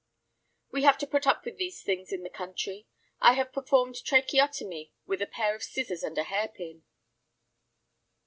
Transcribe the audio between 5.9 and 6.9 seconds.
and a hair pin."